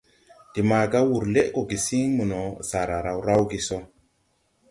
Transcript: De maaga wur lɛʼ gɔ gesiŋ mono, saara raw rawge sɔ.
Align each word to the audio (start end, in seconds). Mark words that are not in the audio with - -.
De 0.53 0.59
maaga 0.69 0.99
wur 1.09 1.23
lɛʼ 1.33 1.47
gɔ 1.53 1.61
gesiŋ 1.69 2.07
mono, 2.17 2.41
saara 2.69 2.95
raw 3.05 3.19
rawge 3.27 3.57
sɔ. 3.67 3.77